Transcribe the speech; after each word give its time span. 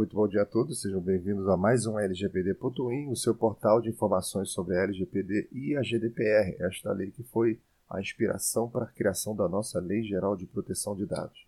Muito 0.00 0.16
bom 0.16 0.26
dia 0.26 0.40
a 0.40 0.46
todos, 0.46 0.80
sejam 0.80 0.98
bem-vindos 0.98 1.46
a 1.46 1.58
mais 1.58 1.84
um 1.84 1.98
LGPD.in, 1.98 3.10
o 3.10 3.16
seu 3.16 3.34
portal 3.34 3.82
de 3.82 3.90
informações 3.90 4.48
sobre 4.48 4.74
a 4.74 4.84
LGPD 4.84 5.50
e 5.52 5.76
a 5.76 5.82
GDPR, 5.82 6.56
esta 6.58 6.90
lei 6.90 7.10
que 7.10 7.22
foi 7.22 7.60
a 7.86 8.00
inspiração 8.00 8.66
para 8.66 8.86
a 8.86 8.90
criação 8.90 9.36
da 9.36 9.46
nossa 9.46 9.78
Lei 9.78 10.02
Geral 10.02 10.34
de 10.36 10.46
Proteção 10.46 10.96
de 10.96 11.04
Dados. 11.04 11.46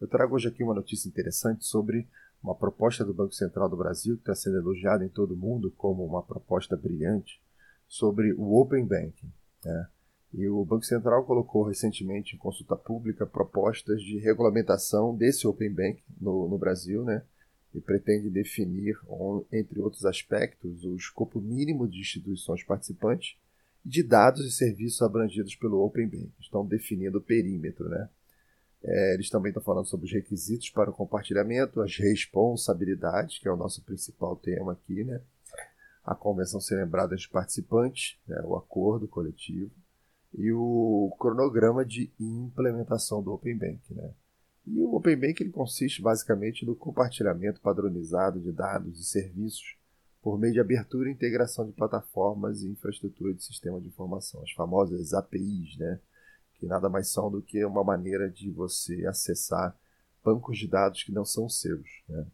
Eu 0.00 0.08
trago 0.08 0.34
hoje 0.34 0.48
aqui 0.48 0.62
uma 0.62 0.72
notícia 0.72 1.10
interessante 1.10 1.66
sobre 1.66 2.08
uma 2.42 2.54
proposta 2.54 3.04
do 3.04 3.12
Banco 3.12 3.34
Central 3.34 3.68
do 3.68 3.76
Brasil, 3.76 4.14
que 4.14 4.22
está 4.22 4.34
sendo 4.34 4.56
elogiada 4.56 5.04
em 5.04 5.10
todo 5.10 5.34
o 5.34 5.36
mundo 5.36 5.70
como 5.76 6.02
uma 6.02 6.22
proposta 6.22 6.74
brilhante, 6.78 7.38
sobre 7.86 8.32
o 8.32 8.58
Open 8.58 8.86
Banking. 8.86 9.30
Né? 9.62 9.88
E 10.32 10.48
o 10.48 10.64
Banco 10.64 10.86
Central 10.86 11.26
colocou 11.26 11.64
recentemente 11.64 12.34
em 12.34 12.38
consulta 12.38 12.76
pública 12.76 13.26
propostas 13.26 14.00
de 14.00 14.16
regulamentação 14.20 15.14
desse 15.14 15.46
Open 15.46 15.70
Bank 15.70 16.02
no, 16.18 16.48
no 16.48 16.56
Brasil, 16.56 17.04
né? 17.04 17.22
E 17.74 17.80
pretende 17.80 18.28
definir, 18.28 18.98
entre 19.52 19.80
outros 19.80 20.04
aspectos, 20.04 20.84
o 20.84 20.96
escopo 20.96 21.40
mínimo 21.40 21.86
de 21.86 22.00
instituições 22.00 22.62
participantes 22.64 23.36
de 23.84 24.02
dados 24.02 24.44
e 24.44 24.50
serviços 24.50 25.00
abrangidos 25.02 25.54
pelo 25.54 25.84
Open 25.84 26.06
Bank. 26.06 26.30
Estão 26.40 26.66
definindo 26.66 27.18
o 27.18 27.22
perímetro. 27.22 27.88
Né? 27.88 28.08
É, 28.82 29.14
eles 29.14 29.30
também 29.30 29.50
estão 29.50 29.62
falando 29.62 29.86
sobre 29.86 30.06
os 30.06 30.12
requisitos 30.12 30.70
para 30.70 30.90
o 30.90 30.92
compartilhamento, 30.92 31.80
as 31.80 31.96
responsabilidades, 31.96 33.38
que 33.38 33.48
é 33.48 33.52
o 33.52 33.56
nosso 33.56 33.82
principal 33.82 34.36
tema 34.36 34.72
aqui, 34.72 35.04
né? 35.04 35.20
a 36.04 36.14
convenção 36.14 36.60
ser 36.60 36.76
lembrada 36.76 37.14
dos 37.14 37.26
participantes, 37.26 38.18
né? 38.26 38.40
o 38.44 38.56
acordo 38.56 39.06
coletivo, 39.06 39.70
e 40.36 40.52
o 40.52 41.14
cronograma 41.18 41.84
de 41.84 42.10
implementação 42.18 43.22
do 43.22 43.32
Open 43.32 43.56
Bank. 43.56 43.80
Né? 43.90 44.10
E 44.72 44.80
o 44.80 44.94
Open 44.94 45.16
Bank 45.16 45.42
ele 45.42 45.50
consiste 45.50 46.00
basicamente 46.00 46.64
no 46.64 46.76
compartilhamento 46.76 47.60
padronizado 47.60 48.38
de 48.38 48.52
dados 48.52 49.00
e 49.00 49.04
serviços 49.04 49.76
por 50.22 50.38
meio 50.38 50.52
de 50.52 50.60
abertura 50.60 51.08
e 51.08 51.12
integração 51.12 51.66
de 51.66 51.72
plataformas 51.72 52.62
e 52.62 52.68
infraestrutura 52.68 53.34
de 53.34 53.42
sistema 53.42 53.80
de 53.80 53.88
informação, 53.88 54.40
as 54.42 54.52
famosas 54.52 55.12
APIs, 55.12 55.76
né? 55.76 55.98
que 56.54 56.66
nada 56.66 56.88
mais 56.88 57.08
são 57.08 57.28
do 57.30 57.42
que 57.42 57.64
uma 57.64 57.82
maneira 57.82 58.30
de 58.30 58.48
você 58.50 59.04
acessar 59.06 59.76
bancos 60.22 60.56
de 60.58 60.68
dados 60.68 61.02
que 61.02 61.10
não 61.10 61.24
são 61.24 61.48
seus. 61.48 61.88
Né? 62.08 62.24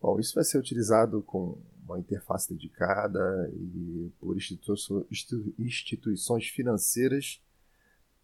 Bom, 0.00 0.18
isso 0.18 0.34
vai 0.34 0.42
ser 0.42 0.58
utilizado 0.58 1.22
com 1.22 1.56
uma 1.86 2.00
interface 2.00 2.52
dedicada 2.52 3.48
e 3.52 4.10
por 4.18 4.36
instituições 4.36 6.48
financeiras 6.48 7.40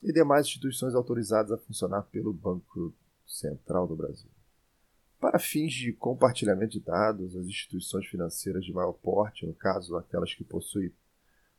e 0.02 0.12
demais 0.12 0.46
instituições 0.46 0.94
autorizadas 0.94 1.52
a 1.52 1.58
funcionar 1.58 2.02
pelo 2.04 2.32
Banco 2.32 2.94
Central 3.30 3.86
do 3.86 3.94
Brasil. 3.94 4.28
Para 5.20 5.38
fins 5.38 5.72
de 5.72 5.92
compartilhamento 5.92 6.72
de 6.72 6.80
dados, 6.80 7.36
as 7.36 7.46
instituições 7.46 8.06
financeiras 8.06 8.64
de 8.64 8.72
maior 8.72 8.92
porte, 8.92 9.46
no 9.46 9.54
caso 9.54 9.96
aquelas 9.96 10.34
que 10.34 10.42
possuem 10.42 10.92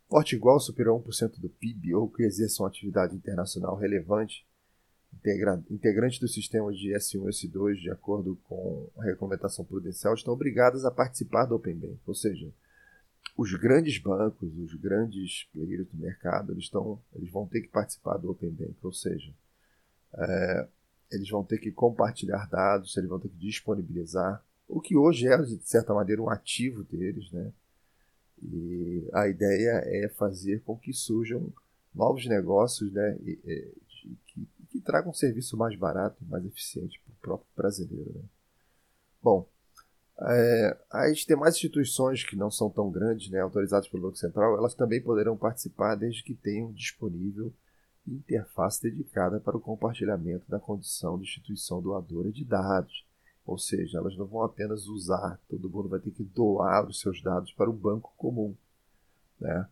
porte 0.09 0.36
igual 0.36 0.55
ou 0.55 0.59
superior 0.59 0.99
a 0.99 1.03
1% 1.03 1.39
do 1.39 1.47
PIB 1.47 1.95
ou 1.95 2.09
que 2.09 2.23
exerçam 2.23 2.66
atividade 2.66 3.16
internacional 3.16 3.77
relevante, 3.77 4.45
integra 5.14 5.64
integrantes 5.69 6.19
do 6.19 6.27
sistema 6.27 6.72
de 6.73 6.89
S1 6.89 7.27
e 7.27 7.47
S2, 7.47 7.75
de 7.75 7.89
acordo 7.89 8.36
com 8.44 8.89
a 8.97 9.03
regulamentação 9.03 9.64
prudencial, 9.64 10.14
estão 10.14 10.33
obrigadas 10.33 10.83
a 10.83 10.92
participar 10.92 11.45
do 11.45 11.55
Open 11.55 11.75
Bank, 11.75 11.99
ou 12.05 12.14
seja, 12.14 12.52
os 13.38 13.53
grandes 13.53 13.97
bancos, 13.99 14.53
os 14.58 14.73
grandes 14.73 15.47
players 15.53 15.88
do 15.88 15.97
mercado, 15.97 16.52
eles, 16.52 16.66
estão, 16.66 17.02
eles 17.16 17.31
vão 17.31 17.47
ter 17.47 17.61
que 17.61 17.69
participar 17.69 18.17
do 18.17 18.30
Open 18.31 18.52
Bank, 18.52 18.75
ou 18.81 18.92
seja, 18.92 19.33
é, 20.14 20.67
eles 21.12 21.30
vão 21.30 21.44
ter 21.44 21.58
que 21.58 21.72
compartilhar 21.72 22.48
dados, 22.50 22.95
eles 22.98 23.09
vão 23.09 23.20
ter 23.20 23.30
que 23.30 23.38
disponibilizar, 23.38 24.44
o 24.72 24.80
que 24.80 24.95
hoje 24.95 25.28
é, 25.28 25.38
de 25.38 25.67
certa 25.67 25.94
maneira, 25.94 26.22
um 26.22 26.30
ativo 26.30 26.84
deles, 26.84 27.30
né? 27.31 27.52
E 28.42 29.08
a 29.14 29.28
ideia 29.28 29.82
é 29.86 30.08
fazer 30.08 30.62
com 30.62 30.78
que 30.78 30.94
surjam 30.94 31.52
novos 31.94 32.26
negócios, 32.26 32.92
né? 32.92 33.17
E, 33.21 33.39
e, 33.45 33.71
que, 34.27 34.48
que 34.70 34.80
tragam 34.80 35.11
um 35.11 35.14
serviço 35.14 35.58
mais 35.58 35.77
barato, 35.77 36.23
mais 36.26 36.45
eficiente 36.45 37.00
para 37.04 37.11
o 37.11 37.21
próprio 37.21 37.48
brasileiro. 37.55 38.11
Né? 38.16 38.21
Bom, 39.21 39.48
é, 40.21 40.77
as 40.89 41.20
demais 41.20 41.55
instituições 41.55 42.23
que 42.23 42.36
não 42.36 42.50
são 42.50 42.70
tão 42.70 42.89
grandes, 42.89 43.30
né, 43.30 43.42
autorizadas 43.42 43.88
pelo 43.88 44.04
Banco 44.04 44.17
Central, 44.17 44.58
elas 44.58 44.73
também 44.73 45.02
poderão 45.02 45.36
participar 45.36 45.95
desde 45.95 46.23
que 46.23 46.33
tenham 46.33 46.71
disponível 46.71 47.52
interface 48.08 48.82
dedicada 48.82 49.39
para 49.39 49.58
o 49.58 49.62
compartilhamento 49.62 50.50
da 50.50 50.60
condição 50.60 51.17
de 51.17 51.23
instituição 51.23 51.82
doadora 51.82 52.32
de 52.32 52.44
dados. 52.44 53.06
Ou 53.45 53.58
seja, 53.58 53.98
elas 53.98 54.16
não 54.16 54.26
vão 54.26 54.44
apenas 54.44 54.88
usar, 54.88 55.39
todo 55.50 55.70
mundo 55.70 55.89
vai 55.89 56.00
ter 56.00 56.12
que 56.12 56.23
doar 56.23 56.88
os 56.88 57.00
seus 57.00 57.22
dados 57.22 57.52
para 57.54 57.70
um 57.70 57.76
banco 57.76 58.14
comum. 58.16 58.56
Né? 59.39 59.67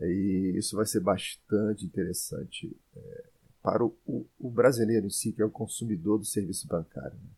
E 0.00 0.54
isso 0.56 0.76
vai 0.76 0.86
ser 0.86 1.00
bastante 1.00 1.84
interessante 1.84 2.74
é, 2.96 3.24
para 3.62 3.84
o, 3.84 3.96
o, 4.06 4.24
o, 4.38 4.50
brasileiro 4.50 5.06
em 5.06 5.10
si, 5.10 5.32
que 5.32 5.42
é 5.42 5.44
o 5.44 5.50
consumidor 5.50 6.18
do 6.18 6.24
serviço 6.24 6.68
bancário. 6.68 7.16
Né? 7.16 7.30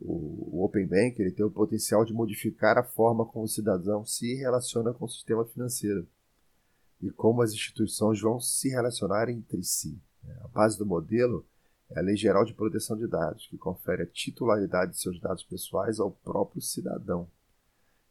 O, 0.00 0.58
o 0.58 0.64
Open 0.64 0.86
Bank 0.86 1.20
ele 1.20 1.32
tem 1.32 1.44
o 1.44 1.50
potencial 1.50 2.04
de 2.04 2.14
modificar 2.14 2.78
a 2.78 2.84
forma 2.84 3.26
como 3.26 3.44
o 3.44 3.48
cidadão 3.48 4.04
se 4.04 4.36
relaciona 4.36 4.94
com 4.94 5.04
o 5.04 5.08
sistema 5.08 5.44
financeiro 5.44 6.06
e 7.00 7.10
como 7.10 7.42
as 7.42 7.52
instituições 7.52 8.20
vão 8.20 8.40
se 8.40 8.68
relacionar 8.68 9.28
entre 9.28 9.62
si. 9.62 10.00
A 10.42 10.48
base 10.48 10.78
do 10.78 10.86
modelo 10.86 11.46
é 11.90 11.98
a 11.98 12.02
Lei 12.02 12.16
Geral 12.16 12.44
de 12.44 12.54
Proteção 12.54 12.96
de 12.96 13.06
Dados, 13.06 13.46
que 13.48 13.58
confere 13.58 14.02
a 14.02 14.06
titularidade 14.06 14.92
de 14.92 15.00
seus 15.00 15.20
dados 15.20 15.42
pessoais 15.42 15.98
ao 15.98 16.10
próprio 16.10 16.62
cidadão. 16.62 17.28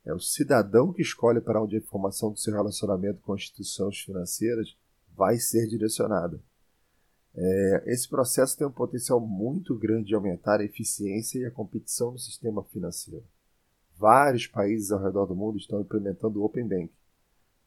É 0.05 0.13
o 0.13 0.19
cidadão 0.19 0.91
que 0.91 1.01
escolhe 1.01 1.39
para 1.39 1.61
onde 1.61 1.75
a 1.75 1.79
informação 1.79 2.31
do 2.31 2.39
seu 2.39 2.53
relacionamento 2.53 3.21
com 3.21 3.35
instituições 3.35 3.99
financeiras 3.99 4.75
vai 5.15 5.37
ser 5.37 5.67
direcionada. 5.67 6.41
É, 7.35 7.83
esse 7.85 8.09
processo 8.09 8.57
tem 8.57 8.65
um 8.65 8.71
potencial 8.71 9.19
muito 9.19 9.77
grande 9.77 10.07
de 10.07 10.15
aumentar 10.15 10.59
a 10.59 10.63
eficiência 10.63 11.39
e 11.39 11.45
a 11.45 11.51
competição 11.51 12.11
no 12.11 12.19
sistema 12.19 12.63
financeiro. 12.63 13.23
Vários 13.97 14.47
países 14.47 14.91
ao 14.91 15.03
redor 15.03 15.25
do 15.25 15.35
mundo 15.35 15.57
estão 15.57 15.81
implementando 15.81 16.39
o 16.39 16.45
Open 16.45 16.67
Bank, 16.67 16.91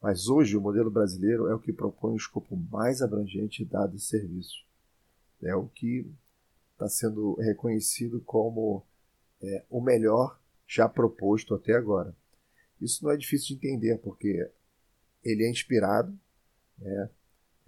mas 0.03 0.27
hoje 0.27 0.57
o 0.57 0.61
modelo 0.61 0.91
brasileiro 0.91 1.47
é 1.47 1.55
o 1.55 1.61
que 1.61 1.73
propõe 1.73 2.13
um 2.13 2.17
escopo 2.17 2.57
mais 2.57 3.01
abrangente 3.01 3.65
de 3.65 3.71
dados 3.71 4.03
e 4.03 4.07
serviços. 4.07 4.67
É 5.41 5.55
o 5.55 5.69
que 5.69 6.11
está 6.73 6.89
sendo 6.89 7.35
reconhecido 7.35 8.21
como 8.21 8.85
é, 9.41 9.65
o 9.71 9.81
melhor 9.81 10.41
já 10.67 10.89
proposto 10.89 11.55
até 11.55 11.75
agora. 11.75 12.15
Isso 12.81 13.05
não 13.05 13.13
é 13.13 13.17
difícil 13.17 13.57
de 13.57 13.69
entender, 13.69 13.99
porque 13.99 14.51
ele 15.23 15.45
é 15.45 15.51
inspirado 15.51 16.13
né, 16.79 17.11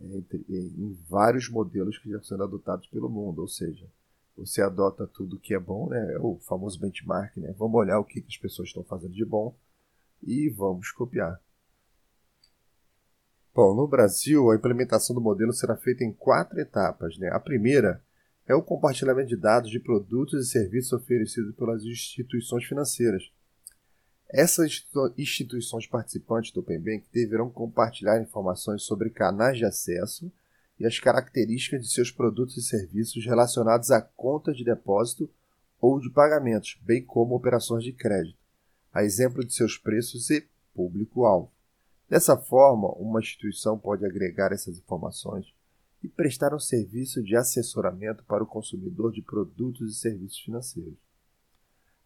entre, 0.01 0.45
em 0.49 0.99
vários 1.09 1.49
modelos 1.49 1.99
que 1.99 2.11
já 2.11 2.21
sendo 2.21 2.43
adotados 2.43 2.89
pelo 2.89 3.09
mundo, 3.09 3.43
ou 3.43 3.49
seja, 3.49 3.87
você 4.37 4.61
adota 4.61 5.07
tudo 5.07 5.39
que 5.39 5.55
é 5.55 5.59
bom, 5.59 5.89
né, 5.89 6.15
é 6.15 6.19
o 6.19 6.37
famoso 6.41 6.81
benchmark, 6.81 7.37
né, 7.37 7.55
vamos 7.57 7.77
olhar 7.77 8.01
o 8.01 8.05
que 8.05 8.25
as 8.27 8.37
pessoas 8.37 8.71
estão 8.71 8.83
fazendo 8.83 9.13
de 9.13 9.25
bom 9.25 9.55
e 10.21 10.49
vamos 10.49 10.91
copiar. 10.91 11.41
Bom, 13.55 13.73
no 13.73 13.87
Brasil, 13.87 14.51
a 14.51 14.57
implementação 14.57 15.15
do 15.15 15.23
modelo 15.23 15.53
será 15.53 15.77
feita 15.77 16.03
em 16.03 16.13
quatro 16.13 16.59
etapas. 16.59 17.17
Né? 17.19 17.29
A 17.29 17.39
primeira 17.39 18.03
é 18.49 18.55
o 18.55 18.61
compartilhamento 18.61 19.29
de 19.29 19.37
dados 19.37 19.71
de 19.71 19.79
produtos 19.79 20.45
e 20.45 20.51
serviços 20.51 20.93
oferecidos 20.93 21.55
pelas 21.55 21.85
instituições 21.85 22.65
financeiras. 22.65 23.31
Essas 24.29 24.85
instituições 25.17 25.87
participantes 25.87 26.51
do 26.51 26.61
Open 26.61 26.81
Bank 26.81 27.05
deverão 27.13 27.49
compartilhar 27.49 28.21
informações 28.21 28.83
sobre 28.83 29.09
canais 29.09 29.57
de 29.57 29.65
acesso 29.65 30.33
e 30.81 30.85
as 30.85 30.99
características 30.99 31.83
de 31.83 31.93
seus 31.93 32.11
produtos 32.11 32.57
e 32.57 32.63
serviços 32.63 33.25
relacionados 33.25 33.93
a 33.93 34.03
contas 34.03 34.57
de 34.57 34.65
depósito 34.65 35.31
ou 35.81 36.01
de 36.01 36.11
pagamentos, 36.11 36.77
bem 36.83 37.05
como 37.05 37.37
operações 37.37 37.85
de 37.85 37.93
crédito, 37.93 38.37
a 38.93 39.05
exemplo 39.05 39.45
de 39.45 39.55
seus 39.55 39.79
preços 39.79 40.29
e 40.31 40.45
público-alvo. 40.75 41.55
Dessa 42.09 42.37
forma, 42.37 42.89
uma 42.93 43.21
instituição 43.21 43.79
pode 43.79 44.05
agregar 44.05 44.53
essas 44.53 44.79
informações 44.79 45.47
e 46.03 46.09
prestar 46.09 46.55
um 46.55 46.59
serviço 46.59 47.23
de 47.23 47.35
assessoramento 47.35 48.23
para 48.25 48.43
o 48.43 48.47
consumidor 48.47 49.11
de 49.11 49.23
produtos 49.23 49.97
e 49.97 49.99
serviços 49.99 50.39
financeiros. 50.39 50.99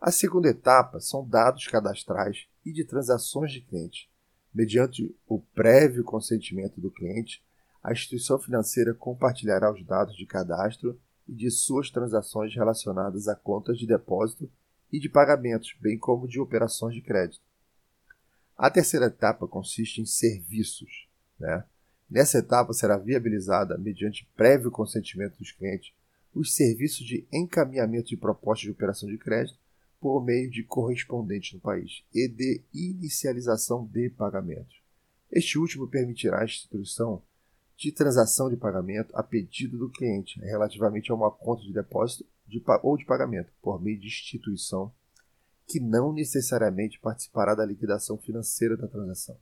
A 0.00 0.12
segunda 0.12 0.48
etapa 0.48 1.00
são 1.00 1.26
dados 1.26 1.66
cadastrais 1.66 2.46
e 2.64 2.72
de 2.72 2.84
transações 2.84 3.50
de 3.50 3.60
clientes. 3.60 4.08
Mediante 4.54 5.14
o 5.26 5.40
prévio 5.40 6.04
consentimento 6.04 6.80
do 6.80 6.90
cliente, 6.90 7.42
a 7.82 7.92
instituição 7.92 8.38
financeira 8.38 8.94
compartilhará 8.94 9.72
os 9.72 9.84
dados 9.84 10.16
de 10.16 10.24
cadastro 10.24 10.98
e 11.26 11.34
de 11.34 11.50
suas 11.50 11.90
transações 11.90 12.54
relacionadas 12.54 13.26
a 13.26 13.34
contas 13.34 13.76
de 13.76 13.86
depósito 13.86 14.48
e 14.92 15.00
de 15.00 15.08
pagamentos, 15.08 15.76
bem 15.80 15.98
como 15.98 16.28
de 16.28 16.40
operações 16.40 16.94
de 16.94 17.02
crédito. 17.02 17.47
A 18.58 18.68
terceira 18.68 19.06
etapa 19.06 19.46
consiste 19.46 20.00
em 20.00 20.04
serviços. 20.04 21.08
Né? 21.38 21.64
Nessa 22.10 22.38
etapa 22.38 22.72
será 22.72 22.98
viabilizada, 22.98 23.78
mediante 23.78 24.28
prévio 24.36 24.68
consentimento 24.68 25.38
dos 25.38 25.52
clientes, 25.52 25.92
os 26.34 26.56
serviços 26.56 27.06
de 27.06 27.24
encaminhamento 27.32 28.08
de 28.08 28.16
propostas 28.16 28.64
de 28.64 28.72
operação 28.72 29.08
de 29.08 29.16
crédito, 29.16 29.56
por 30.00 30.24
meio 30.24 30.50
de 30.50 30.64
correspondente 30.64 31.54
no 31.54 31.60
país 31.60 32.02
e 32.12 32.28
de 32.28 32.62
inicialização 32.74 33.84
de 33.86 34.10
pagamentos. 34.10 34.80
Este 35.30 35.58
último 35.58 35.88
permitirá 35.88 36.40
a 36.40 36.44
instituição 36.44 37.22
de 37.76 37.92
transação 37.92 38.48
de 38.48 38.56
pagamento 38.56 39.16
a 39.16 39.22
pedido 39.22 39.78
do 39.78 39.90
cliente 39.90 40.40
relativamente 40.40 41.12
a 41.12 41.14
uma 41.14 41.30
conta 41.30 41.62
de 41.62 41.72
depósito 41.72 42.24
de, 42.46 42.62
ou 42.82 42.96
de 42.96 43.04
pagamento 43.04 43.52
por 43.62 43.80
meio 43.80 43.98
de 43.98 44.06
instituição 44.06 44.92
que 45.68 45.78
não 45.78 46.14
necessariamente 46.14 46.98
participará 46.98 47.54
da 47.54 47.64
liquidação 47.64 48.16
financeira 48.16 48.74
da 48.74 48.88
transação. 48.88 49.38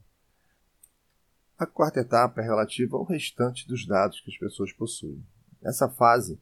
A 1.57 1.65
quarta 1.65 2.01
etapa 2.01 2.41
é 2.41 2.43
relativa 2.43 2.97
ao 2.97 3.05
restante 3.05 3.65
dos 3.65 3.87
dados 3.87 4.19
que 4.19 4.29
as 4.29 4.37
pessoas 4.37 4.73
possuem. 4.73 5.25
Nessa 5.61 5.89
fase, 5.89 6.37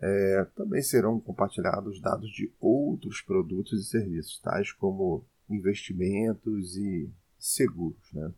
é, 0.00 0.46
também 0.54 0.80
serão 0.80 1.18
compartilhados 1.18 2.00
dados 2.00 2.30
de 2.30 2.50
outros 2.60 3.20
produtos 3.20 3.80
e 3.80 3.90
serviços, 3.90 4.40
tais 4.40 4.72
como 4.72 5.26
investimentos 5.50 6.76
e 6.76 7.12
seguros. 7.38 8.00
Né? 8.12 8.32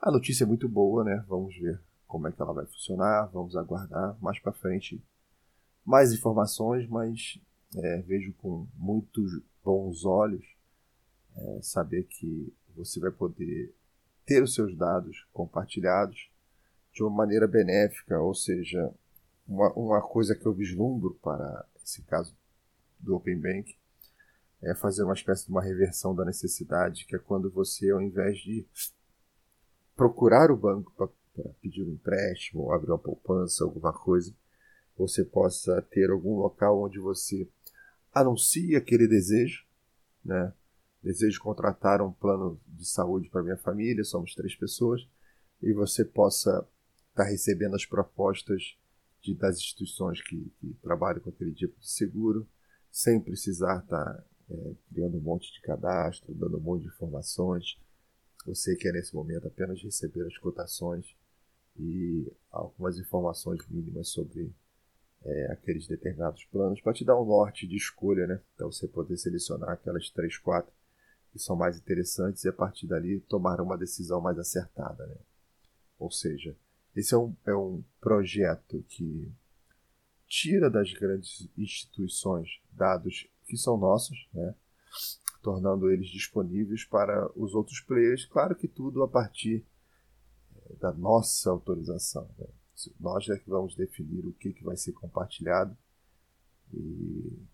A 0.00 0.10
notícia 0.10 0.42
é 0.42 0.46
muito 0.46 0.68
boa, 0.68 1.04
né? 1.04 1.24
vamos 1.28 1.56
ver 1.56 1.80
como 2.04 2.26
é 2.26 2.32
que 2.32 2.42
ela 2.42 2.52
vai 2.52 2.66
funcionar, 2.66 3.30
vamos 3.32 3.56
aguardar 3.56 4.18
mais 4.20 4.40
para 4.40 4.52
frente 4.52 5.00
mais 5.84 6.12
informações, 6.12 6.88
mas 6.88 7.38
é, 7.76 8.02
vejo 8.02 8.32
com 8.34 8.66
muitos 8.76 9.30
bons 9.64 10.04
olhos 10.04 10.44
é, 11.36 11.58
saber 11.62 12.04
que 12.04 12.52
você 12.76 13.00
vai 13.00 13.10
poder 13.10 13.74
ter 14.26 14.42
os 14.42 14.54
seus 14.54 14.76
dados 14.76 15.26
compartilhados 15.32 16.30
de 16.92 17.02
uma 17.02 17.10
maneira 17.10 17.46
benéfica, 17.46 18.20
ou 18.20 18.34
seja, 18.34 18.92
uma, 19.46 19.72
uma 19.72 20.02
coisa 20.02 20.34
que 20.34 20.46
eu 20.46 20.52
vislumbro 20.52 21.18
para 21.22 21.66
esse 21.82 22.02
caso 22.02 22.36
do 22.98 23.16
Open 23.16 23.38
Bank 23.38 23.76
é 24.62 24.74
fazer 24.74 25.02
uma 25.02 25.14
espécie 25.14 25.46
de 25.46 25.50
uma 25.50 25.62
reversão 25.62 26.14
da 26.14 26.24
necessidade, 26.24 27.04
que 27.04 27.16
é 27.16 27.18
quando 27.18 27.50
você, 27.50 27.90
ao 27.90 28.00
invés 28.00 28.38
de 28.38 28.66
procurar 29.94 30.50
o 30.50 30.56
banco 30.56 30.92
para 30.96 31.08
pedir 31.60 31.82
um 31.82 31.92
empréstimo, 31.92 32.72
abrir 32.72 32.90
uma 32.90 32.98
poupança, 32.98 33.64
alguma 33.64 33.92
coisa, 33.92 34.32
você 34.96 35.24
possa 35.24 35.82
ter 35.82 36.10
algum 36.10 36.36
local 36.36 36.82
onde 36.82 36.98
você 36.98 37.46
anuncia 38.14 38.78
aquele 38.78 39.08
desejo, 39.08 39.64
né? 40.24 40.52
Desejo 41.02 41.40
contratar 41.42 42.00
um 42.00 42.12
plano 42.12 42.58
de 42.66 42.86
saúde 42.86 43.28
para 43.28 43.42
minha 43.42 43.58
família, 43.58 44.04
somos 44.04 44.34
três 44.34 44.54
pessoas, 44.54 45.06
e 45.60 45.72
você 45.72 46.04
possa 46.04 46.66
estar 47.10 47.24
tá 47.24 47.28
recebendo 47.28 47.74
as 47.74 47.84
propostas 47.84 48.76
de, 49.20 49.34
das 49.34 49.56
instituições 49.56 50.22
que, 50.22 50.50
que, 50.60 50.74
trabalham 50.82 51.20
com 51.20 51.30
aquele 51.30 51.52
tipo 51.52 51.78
de 51.78 51.90
seguro, 51.90 52.46
sem 52.90 53.20
precisar 53.20 53.80
estar 53.82 54.04
tá, 54.04 54.24
é, 54.50 54.74
criando 54.88 55.18
um 55.18 55.20
monte 55.20 55.52
de 55.52 55.60
cadastro, 55.60 56.32
dando 56.34 56.56
um 56.56 56.60
monte 56.60 56.82
de 56.82 56.88
informações. 56.88 57.78
Você 58.46 58.76
quer 58.76 58.92
nesse 58.92 59.14
momento 59.14 59.46
apenas 59.46 59.82
receber 59.82 60.26
as 60.26 60.38
cotações 60.38 61.14
e 61.78 62.30
algumas 62.50 62.98
informações 62.98 63.66
mínimas 63.68 64.08
sobre 64.08 64.52
é, 65.24 65.52
aqueles 65.52 65.86
determinados 65.86 66.44
planos 66.44 66.80
para 66.80 66.92
te 66.92 67.04
dar 67.04 67.20
um 67.20 67.24
norte 67.24 67.66
de 67.66 67.76
escolha, 67.76 68.26
né? 68.26 68.40
Então 68.54 68.70
você 68.70 68.86
poder 68.86 69.16
selecionar 69.16 69.70
aquelas 69.70 70.10
três, 70.10 70.36
quatro 70.38 70.72
que 71.32 71.38
são 71.38 71.56
mais 71.56 71.76
interessantes 71.76 72.44
e 72.44 72.48
a 72.48 72.52
partir 72.52 72.86
dali 72.86 73.20
tomar 73.20 73.60
uma 73.60 73.76
decisão 73.76 74.20
mais 74.20 74.38
acertada, 74.38 75.06
né? 75.06 75.16
Ou 75.98 76.10
seja, 76.10 76.56
esse 76.94 77.14
é 77.14 77.18
um, 77.18 77.34
é 77.46 77.54
um 77.54 77.82
projeto 78.00 78.84
que 78.88 79.32
tira 80.26 80.70
das 80.70 80.92
grandes 80.92 81.48
instituições 81.56 82.60
dados 82.70 83.28
que 83.46 83.56
são 83.56 83.76
nossos, 83.76 84.28
né? 84.32 84.54
tornando 85.42 85.90
eles 85.90 86.08
disponíveis 86.08 86.84
para 86.84 87.30
os 87.38 87.54
outros 87.54 87.80
players, 87.80 88.24
claro 88.24 88.56
que 88.56 88.66
tudo 88.66 89.02
a 89.02 89.08
partir 89.08 89.64
é, 90.56 90.76
da 90.76 90.92
nossa 90.92 91.50
autorização. 91.50 92.28
Né? 92.38 92.46
Nós 92.98 93.28
é 93.28 93.38
que 93.38 93.48
vamos 93.48 93.74
definir 93.74 94.26
o 94.26 94.32
que, 94.32 94.52
que 94.52 94.64
vai 94.64 94.76
ser 94.76 94.92
compartilhado 94.92 95.76
e, 96.72 97.46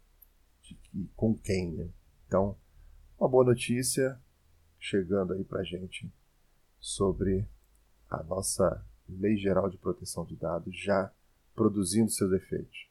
e 0.95 1.07
com 1.15 1.37
quem. 1.37 1.73
Né? 1.73 1.89
Então, 2.27 2.57
uma 3.19 3.29
boa 3.29 3.45
notícia 3.45 4.21
chegando 4.79 5.35
aí 5.35 5.45
para 5.45 5.63
gente 5.63 6.11
sobre 6.79 7.47
a 8.09 8.23
nossa 8.23 8.85
Lei 9.09 9.37
Geral 9.37 9.69
de 9.69 9.77
Proteção 9.77 10.25
de 10.25 10.37
Dados 10.37 10.75
já 10.77 11.13
produzindo 11.55 12.11
seus 12.11 12.33
efeitos. 12.33 12.90